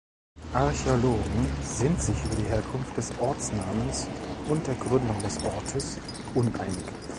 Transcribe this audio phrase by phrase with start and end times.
[0.55, 4.07] Archäologen sind sich über die Herkunft des Ortsnamens
[4.49, 5.99] und der Gründung des Ortes
[6.33, 6.83] uneinig.